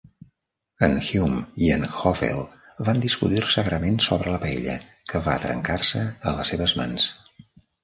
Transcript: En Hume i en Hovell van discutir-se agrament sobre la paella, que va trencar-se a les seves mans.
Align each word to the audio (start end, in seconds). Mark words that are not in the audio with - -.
En 0.85 0.95
Hume 1.09 1.41
i 1.65 1.69
en 1.73 1.85
Hovell 1.97 2.39
van 2.87 3.03
discutir-se 3.05 3.61
agrament 3.65 4.01
sobre 4.07 4.35
la 4.37 4.41
paella, 4.47 4.79
que 5.13 5.23
va 5.29 5.39
trencar-se 5.47 6.05
a 6.33 6.37
les 6.41 6.55
seves 6.57 6.77
mans. 6.83 7.09